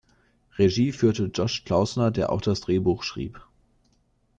[0.57, 3.39] Regie führte Josh Klausner, der auch das Drehbuch schrieb.